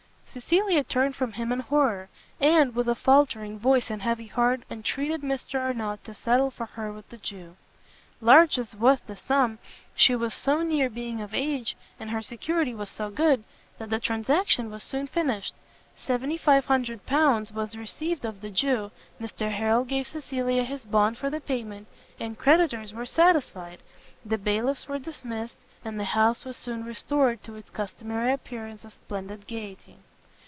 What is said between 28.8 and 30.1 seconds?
of splendid gaiety.